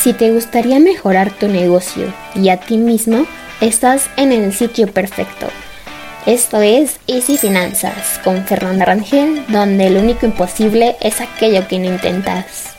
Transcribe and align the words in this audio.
Si 0.00 0.12
te 0.12 0.30
gustaría 0.32 0.78
mejorar 0.78 1.36
tu 1.36 1.48
negocio 1.48 2.14
y 2.36 2.50
a 2.50 2.60
ti 2.60 2.76
mismo, 2.76 3.26
estás 3.60 4.08
en 4.16 4.30
el 4.30 4.54
sitio 4.54 4.86
perfecto. 4.86 5.48
Esto 6.24 6.60
es 6.60 7.00
Easy 7.08 7.36
Finanzas 7.36 8.20
con 8.22 8.44
Fernanda 8.46 8.84
Rangel, 8.84 9.44
donde 9.48 9.90
lo 9.90 9.98
único 9.98 10.24
imposible 10.24 10.96
es 11.00 11.20
aquello 11.20 11.66
que 11.66 11.80
no 11.80 11.86
intentas. 11.86 12.76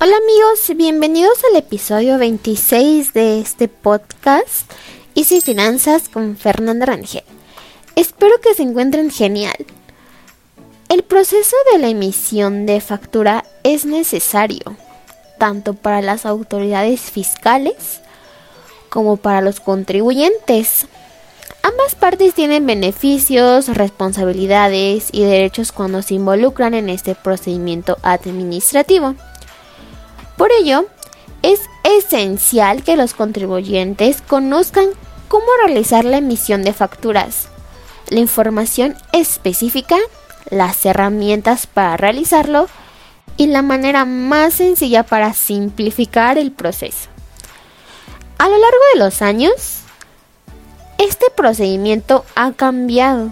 Hola 0.00 0.16
amigos, 0.16 0.74
bienvenidos 0.74 1.38
al 1.50 1.58
episodio 1.58 2.16
26 2.16 3.12
de 3.12 3.40
este 3.40 3.68
podcast 3.68 4.72
Easy 5.14 5.42
Finanzas 5.42 6.08
con 6.08 6.38
Fernanda 6.38 6.86
Rangel. 6.86 7.24
Espero 7.94 8.40
que 8.40 8.54
se 8.54 8.62
encuentren 8.62 9.10
genial. 9.10 9.66
El 10.88 11.02
proceso 11.02 11.56
de 11.72 11.78
la 11.78 11.88
emisión 11.88 12.64
de 12.64 12.80
factura 12.80 13.44
es 13.64 13.84
necesario 13.84 14.76
tanto 15.38 15.74
para 15.74 16.02
las 16.02 16.26
autoridades 16.26 17.00
fiscales 17.00 18.00
como 18.88 19.16
para 19.16 19.40
los 19.40 19.60
contribuyentes. 19.60 20.86
Ambas 21.62 21.94
partes 21.94 22.34
tienen 22.34 22.66
beneficios, 22.66 23.68
responsabilidades 23.68 25.08
y 25.12 25.24
derechos 25.24 25.72
cuando 25.72 26.02
se 26.02 26.14
involucran 26.14 26.74
en 26.74 26.88
este 26.88 27.14
procedimiento 27.14 27.96
administrativo. 28.02 29.14
Por 30.36 30.50
ello, 30.52 30.86
es 31.42 31.60
esencial 31.82 32.82
que 32.82 32.96
los 32.96 33.14
contribuyentes 33.14 34.22
conozcan 34.22 34.88
cómo 35.28 35.46
realizar 35.64 36.04
la 36.04 36.18
emisión 36.18 36.62
de 36.62 36.72
facturas, 36.72 37.48
la 38.08 38.20
información 38.20 38.96
específica, 39.12 39.96
las 40.50 40.84
herramientas 40.86 41.66
para 41.66 41.96
realizarlo 41.96 42.68
y 43.36 43.46
la 43.46 43.62
manera 43.62 44.04
más 44.04 44.54
sencilla 44.54 45.02
para 45.02 45.32
simplificar 45.32 46.38
el 46.38 46.52
proceso. 46.52 47.08
A 48.38 48.48
lo 48.48 48.58
largo 48.58 48.78
de 48.92 49.00
los 49.00 49.22
años, 49.22 49.80
este 50.98 51.26
procedimiento 51.36 52.24
ha 52.34 52.52
cambiado. 52.52 53.30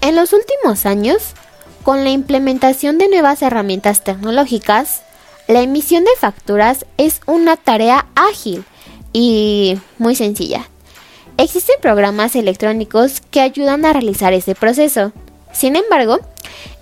En 0.00 0.16
los 0.16 0.32
últimos 0.32 0.86
años, 0.86 1.34
con 1.82 2.04
la 2.04 2.10
implementación 2.10 2.98
de 2.98 3.08
nuevas 3.08 3.42
herramientas 3.42 4.04
tecnológicas, 4.04 5.02
la 5.48 5.60
emisión 5.62 6.04
de 6.04 6.10
facturas 6.18 6.86
es 6.96 7.20
una 7.26 7.56
tarea 7.56 8.06
ágil 8.14 8.64
y 9.12 9.78
muy 9.98 10.14
sencilla. 10.14 10.68
Existen 11.38 11.76
programas 11.80 12.36
electrónicos 12.36 13.20
que 13.30 13.40
ayudan 13.40 13.84
a 13.84 13.92
realizar 13.92 14.32
este 14.32 14.54
proceso. 14.54 15.12
Sin 15.52 15.76
embargo, 15.76 16.20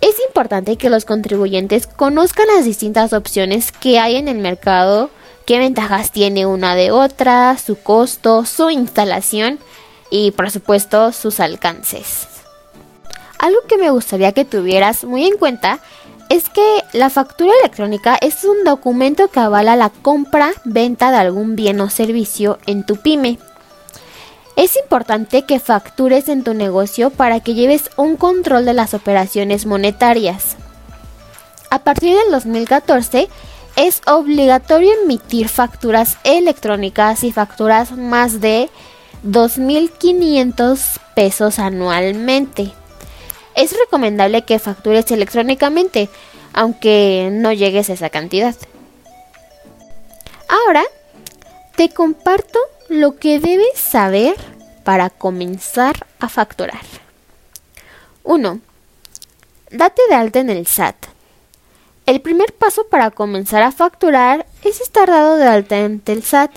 es 0.00 0.16
importante 0.26 0.76
que 0.76 0.90
los 0.90 1.04
contribuyentes 1.04 1.86
conozcan 1.86 2.46
las 2.54 2.64
distintas 2.64 3.12
opciones 3.12 3.72
que 3.72 3.98
hay 3.98 4.16
en 4.16 4.28
el 4.28 4.38
mercado, 4.38 5.10
qué 5.46 5.58
ventajas 5.58 6.10
tiene 6.10 6.46
una 6.46 6.74
de 6.74 6.90
otra, 6.90 7.56
su 7.58 7.76
costo, 7.76 8.44
su 8.46 8.70
instalación 8.70 9.58
y 10.10 10.30
por 10.30 10.50
supuesto 10.50 11.12
sus 11.12 11.40
alcances. 11.40 12.28
Algo 13.38 13.60
que 13.68 13.78
me 13.78 13.90
gustaría 13.90 14.32
que 14.32 14.44
tuvieras 14.44 15.04
muy 15.04 15.24
en 15.24 15.36
cuenta 15.36 15.80
es 16.28 16.48
que 16.48 16.84
la 16.92 17.10
factura 17.10 17.52
electrónica 17.60 18.16
es 18.20 18.44
un 18.44 18.64
documento 18.64 19.28
que 19.28 19.40
avala 19.40 19.76
la 19.76 19.90
compra, 19.90 20.52
venta 20.64 21.10
de 21.10 21.16
algún 21.16 21.56
bien 21.56 21.80
o 21.80 21.90
servicio 21.90 22.58
en 22.66 22.86
tu 22.86 22.96
pyme. 22.96 23.38
Es 24.60 24.76
importante 24.76 25.46
que 25.46 25.58
factures 25.58 26.28
en 26.28 26.44
tu 26.44 26.52
negocio 26.52 27.08
para 27.08 27.40
que 27.40 27.54
lleves 27.54 27.90
un 27.96 28.18
control 28.18 28.66
de 28.66 28.74
las 28.74 28.92
operaciones 28.92 29.64
monetarias. 29.64 30.56
A 31.70 31.78
partir 31.78 32.14
del 32.14 32.30
2014 32.30 33.30
es 33.76 34.02
obligatorio 34.06 34.92
emitir 35.02 35.48
facturas 35.48 36.18
electrónicas 36.24 37.24
y 37.24 37.32
facturas 37.32 37.92
más 37.92 38.42
de 38.42 38.68
2.500 39.24 40.98
pesos 41.14 41.58
anualmente. 41.58 42.70
Es 43.54 43.74
recomendable 43.74 44.42
que 44.42 44.58
factures 44.58 45.10
electrónicamente, 45.10 46.10
aunque 46.52 47.30
no 47.32 47.54
llegues 47.54 47.88
a 47.88 47.94
esa 47.94 48.10
cantidad. 48.10 48.54
Ahora, 50.48 50.84
te 51.76 51.88
comparto 51.88 52.58
lo 52.90 53.18
que 53.18 53.38
debes 53.38 53.78
saber 53.78 54.34
para 54.84 55.10
comenzar 55.10 56.08
a 56.18 56.28
facturar. 56.28 56.80
1. 58.24 58.60
Date 59.70 60.02
de 60.08 60.14
alta 60.16 60.40
en 60.40 60.50
el 60.50 60.66
SAT. 60.66 60.96
El 62.06 62.20
primer 62.20 62.52
paso 62.52 62.88
para 62.88 63.12
comenzar 63.12 63.62
a 63.62 63.70
facturar 63.70 64.44
es 64.64 64.80
estar 64.80 65.08
dado 65.08 65.36
de 65.36 65.46
alta 65.46 65.78
en 65.78 66.02
el 66.04 66.24
SAT 66.24 66.50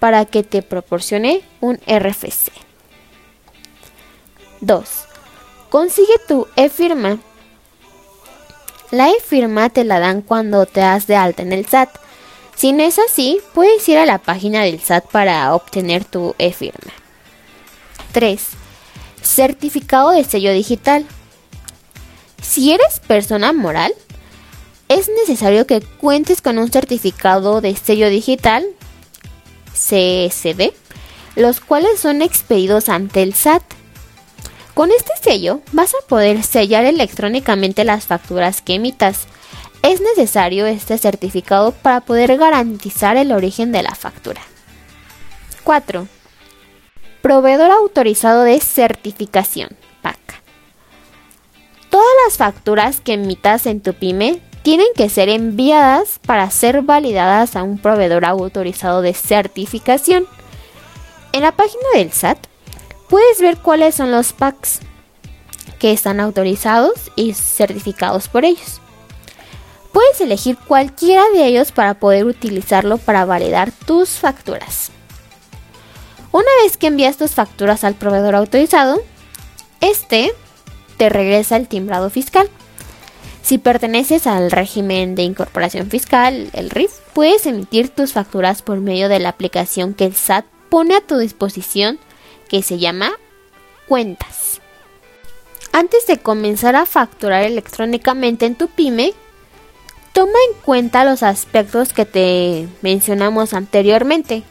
para 0.00 0.24
que 0.24 0.42
te 0.42 0.62
proporcione 0.62 1.44
un 1.60 1.76
RFC. 1.86 2.50
2. 4.62 4.90
Consigue 5.70 6.14
tu 6.26 6.48
e-firma. 6.56 7.18
La 8.90 9.10
e-firma 9.10 9.70
te 9.70 9.84
la 9.84 10.00
dan 10.00 10.20
cuando 10.22 10.66
te 10.66 10.80
das 10.80 11.06
de 11.06 11.14
alta 11.14 11.42
en 11.42 11.52
el 11.52 11.64
SAT. 11.64 12.05
Si 12.56 12.72
no 12.72 12.82
es 12.82 12.98
así, 12.98 13.40
puedes 13.52 13.86
ir 13.88 13.98
a 13.98 14.06
la 14.06 14.18
página 14.18 14.62
del 14.62 14.80
SAT 14.80 15.10
para 15.10 15.54
obtener 15.54 16.04
tu 16.04 16.34
e-firma. 16.38 16.92
3. 18.12 18.40
Certificado 19.22 20.10
de 20.10 20.24
sello 20.24 20.52
digital. 20.52 21.04
Si 22.40 22.72
eres 22.72 23.00
persona 23.06 23.52
moral, 23.52 23.92
es 24.88 25.10
necesario 25.10 25.66
que 25.66 25.82
cuentes 25.82 26.40
con 26.40 26.58
un 26.58 26.70
certificado 26.70 27.60
de 27.60 27.76
sello 27.76 28.08
digital, 28.08 28.64
CSD, 29.74 30.72
los 31.34 31.60
cuales 31.60 32.00
son 32.00 32.22
expedidos 32.22 32.88
ante 32.88 33.22
el 33.22 33.34
SAT. 33.34 33.62
Con 34.72 34.90
este 34.90 35.12
sello 35.22 35.60
vas 35.72 35.92
a 35.94 36.06
poder 36.06 36.42
sellar 36.42 36.86
electrónicamente 36.86 37.84
las 37.84 38.06
facturas 38.06 38.62
que 38.62 38.74
emitas 38.74 39.26
es 39.86 40.00
necesario 40.00 40.66
este 40.66 40.98
certificado 40.98 41.70
para 41.70 42.00
poder 42.00 42.36
garantizar 42.36 43.16
el 43.16 43.30
origen 43.30 43.70
de 43.70 43.84
la 43.84 43.94
factura. 43.94 44.40
4. 45.62 46.08
Proveedor 47.22 47.70
autorizado 47.70 48.42
de 48.42 48.60
certificación, 48.60 49.70
PAC. 50.02 50.18
Todas 51.88 52.06
las 52.24 52.36
facturas 52.36 53.00
que 53.00 53.12
emitas 53.12 53.66
en 53.66 53.80
tu 53.80 53.94
pyme 53.94 54.40
tienen 54.62 54.88
que 54.96 55.08
ser 55.08 55.28
enviadas 55.28 56.18
para 56.18 56.50
ser 56.50 56.82
validadas 56.82 57.54
a 57.54 57.62
un 57.62 57.78
proveedor 57.78 58.24
autorizado 58.24 59.02
de 59.02 59.14
certificación. 59.14 60.26
En 61.32 61.42
la 61.42 61.52
página 61.52 61.84
del 61.94 62.10
SAT 62.10 62.38
puedes 63.08 63.40
ver 63.40 63.58
cuáles 63.58 63.94
son 63.94 64.10
los 64.10 64.32
PACs 64.32 64.80
que 65.78 65.92
están 65.92 66.18
autorizados 66.18 67.12
y 67.14 67.34
certificados 67.34 68.26
por 68.28 68.44
ellos. 68.44 68.80
Puedes 69.96 70.20
elegir 70.20 70.58
cualquiera 70.58 71.24
de 71.32 71.46
ellos 71.46 71.72
para 71.72 71.94
poder 71.94 72.26
utilizarlo 72.26 72.98
para 72.98 73.24
validar 73.24 73.72
tus 73.72 74.10
facturas. 74.10 74.90
Una 76.32 76.50
vez 76.62 76.76
que 76.76 76.88
envías 76.88 77.16
tus 77.16 77.30
facturas 77.30 77.82
al 77.82 77.94
proveedor 77.94 78.34
autorizado, 78.34 79.00
este 79.80 80.32
te 80.98 81.08
regresa 81.08 81.56
el 81.56 81.66
timbrado 81.66 82.10
fiscal. 82.10 82.50
Si 83.40 83.56
perteneces 83.56 84.26
al 84.26 84.50
régimen 84.50 85.14
de 85.14 85.22
incorporación 85.22 85.88
fiscal, 85.88 86.50
el 86.52 86.68
RIF, 86.68 86.92
puedes 87.14 87.46
emitir 87.46 87.88
tus 87.88 88.12
facturas 88.12 88.60
por 88.60 88.80
medio 88.80 89.08
de 89.08 89.18
la 89.18 89.30
aplicación 89.30 89.94
que 89.94 90.04
el 90.04 90.14
SAT 90.14 90.44
pone 90.68 90.94
a 90.94 91.00
tu 91.00 91.16
disposición 91.16 91.98
que 92.50 92.62
se 92.62 92.78
llama 92.78 93.12
Cuentas. 93.88 94.60
Antes 95.72 96.06
de 96.06 96.18
comenzar 96.18 96.76
a 96.76 96.84
facturar 96.84 97.44
electrónicamente 97.44 98.44
en 98.44 98.56
tu 98.56 98.68
pyme, 98.68 99.14
Toma 100.16 100.38
en 100.48 100.58
cuenta 100.62 101.04
los 101.04 101.22
aspectos 101.22 101.92
que 101.92 102.06
te 102.06 102.68
mencionamos 102.80 103.52
anteriormente. 103.52 104.44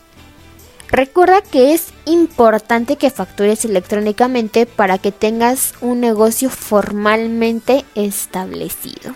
Recuerda 0.89 1.41
que 1.41 1.73
es 1.73 1.87
importante 2.05 2.97
que 2.97 3.09
factures 3.09 3.65
electrónicamente 3.65 4.67
para 4.67 4.99
que 4.99 5.11
tengas 5.11 5.73
un 5.81 6.01
negocio 6.01 6.51
formalmente 6.51 7.83
establecido. 7.95 9.15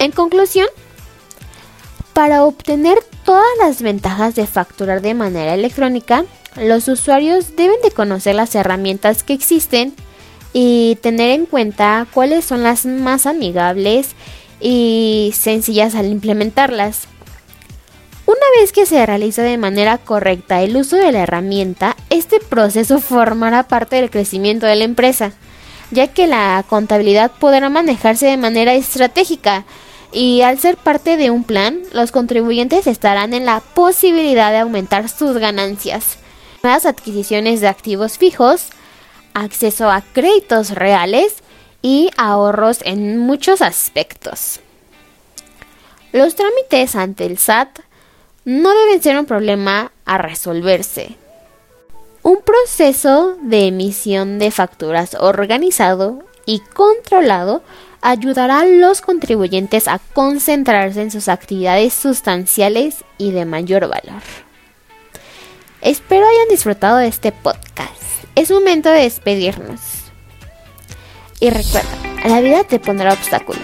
En 0.00 0.10
conclusión, 0.10 0.66
para 2.12 2.42
obtener 2.42 2.98
todas 3.24 3.46
las 3.60 3.82
ventajas 3.82 4.34
de 4.34 4.48
facturar 4.48 5.02
de 5.02 5.14
manera 5.14 5.54
electrónica, 5.54 6.24
los 6.56 6.88
usuarios 6.88 7.54
deben 7.54 7.80
de 7.84 7.92
conocer 7.92 8.34
las 8.34 8.56
herramientas 8.56 9.22
que 9.22 9.34
existen 9.34 9.94
y 10.52 10.98
tener 11.00 11.30
en 11.30 11.46
cuenta 11.46 12.08
cuáles 12.12 12.44
son 12.44 12.64
las 12.64 12.86
más 12.86 13.26
amigables 13.26 14.16
y 14.60 15.32
sencillas 15.34 15.94
al 15.94 16.06
implementarlas. 16.06 17.08
Una 18.26 18.60
vez 18.60 18.72
que 18.72 18.86
se 18.86 19.04
realiza 19.06 19.42
de 19.42 19.58
manera 19.58 19.98
correcta 19.98 20.62
el 20.62 20.76
uso 20.76 20.96
de 20.96 21.10
la 21.10 21.22
herramienta, 21.22 21.96
este 22.10 22.38
proceso 22.38 23.00
formará 23.00 23.64
parte 23.64 23.96
del 23.96 24.10
crecimiento 24.10 24.66
de 24.66 24.76
la 24.76 24.84
empresa, 24.84 25.32
ya 25.90 26.06
que 26.06 26.26
la 26.26 26.64
contabilidad 26.68 27.32
podrá 27.32 27.68
manejarse 27.68 28.26
de 28.26 28.36
manera 28.36 28.74
estratégica 28.74 29.64
Y 30.12 30.42
al 30.42 30.58
ser 30.58 30.76
parte 30.76 31.16
de 31.16 31.30
un 31.30 31.44
plan, 31.44 31.82
los 31.92 32.10
contribuyentes 32.10 32.88
estarán 32.88 33.32
en 33.32 33.46
la 33.46 33.60
posibilidad 33.60 34.50
de 34.50 34.58
aumentar 34.58 35.08
sus 35.08 35.38
ganancias, 35.38 36.18
nuevas 36.64 36.84
adquisiciones 36.84 37.60
de 37.60 37.68
activos 37.68 38.18
fijos, 38.18 38.70
acceso 39.34 39.88
a 39.88 40.02
créditos 40.12 40.70
reales 40.70 41.36
y 41.82 42.10
ahorros 42.16 42.80
en 42.84 43.18
muchos 43.18 43.62
aspectos. 43.62 44.60
Los 46.12 46.34
trámites 46.34 46.96
ante 46.96 47.26
el 47.26 47.38
SAT 47.38 47.80
no 48.44 48.70
deben 48.74 49.02
ser 49.02 49.18
un 49.18 49.26
problema 49.26 49.92
a 50.04 50.18
resolverse. 50.18 51.16
Un 52.22 52.38
proceso 52.42 53.36
de 53.42 53.68
emisión 53.68 54.38
de 54.38 54.50
facturas 54.50 55.14
organizado 55.18 56.22
y 56.46 56.60
controlado 56.60 57.62
ayudará 58.02 58.60
a 58.60 58.66
los 58.66 59.00
contribuyentes 59.00 59.88
a 59.88 60.00
concentrarse 60.12 61.02
en 61.02 61.10
sus 61.10 61.28
actividades 61.28 61.94
sustanciales 61.94 63.04
y 63.18 63.30
de 63.32 63.44
mayor 63.44 63.88
valor. 63.88 64.22
Espero 65.80 66.26
hayan 66.26 66.48
disfrutado 66.48 66.98
de 66.98 67.08
este 67.08 67.32
podcast. 67.32 68.02
Es 68.34 68.50
momento 68.50 68.90
de 68.90 69.02
despedirnos. 69.02 69.99
Y 71.40 71.48
recuerda, 71.48 71.88
la 72.26 72.42
vida 72.42 72.64
te 72.64 72.78
pondrá 72.78 73.14
obstáculos, 73.14 73.62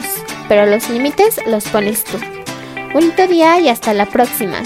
pero 0.48 0.64
los 0.64 0.88
límites 0.88 1.38
los 1.46 1.64
pones 1.68 2.04
tú. 2.04 2.18
Bonito 2.94 3.26
día 3.26 3.60
y 3.60 3.68
hasta 3.68 3.92
la 3.92 4.06
próxima. 4.06 4.62